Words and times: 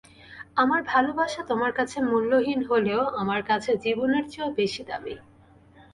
আমার 0.55 0.81
ভালোবাসা 0.83 1.41
তোমার 1.43 1.71
কাছে 1.73 1.97
মূল্যহীন 2.09 2.59
হলেও 2.69 3.01
আমার 3.21 3.41
কাছে 3.43 3.71
জীবনের 3.83 4.25
চেয়েও 4.29 4.55
বেশি 4.59 4.81
দামি। 4.83 5.15